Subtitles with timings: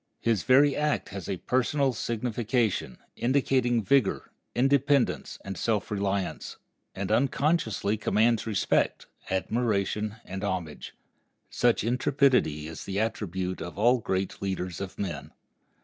[0.19, 6.57] His very act has a personal signification, indicating vigor, independence, and self reliance,
[6.95, 10.95] and unconsciously commands respect, admiration, and homage.
[11.51, 15.33] Such intrepidity is the attribute of all great leaders of men.